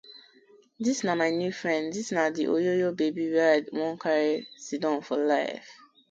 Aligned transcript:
Dis 0.83 0.99
na 1.05 1.13
my 1.21 1.29
new 1.41 1.53
friend, 1.61 1.83
dis 1.95 2.09
na 2.15 2.23
di 2.35 2.43
oyoyo 2.55 2.87
babi 2.99 3.25
wey 3.35 3.53
I 3.57 3.59
won 3.77 3.93
karry 4.03 4.31
sidon 4.65 4.97
for 5.07 5.19
life. 5.33 5.69